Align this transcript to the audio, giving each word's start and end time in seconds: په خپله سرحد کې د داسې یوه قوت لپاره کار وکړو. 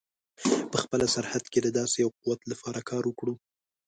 په 0.71 0.77
خپله 0.83 1.05
سرحد 1.13 1.43
کې 1.51 1.59
د 1.61 1.67
داسې 1.77 1.95
یوه 2.03 2.15
قوت 2.23 2.41
لپاره 2.51 2.79
کار 2.89 3.03
وکړو. 3.07 3.33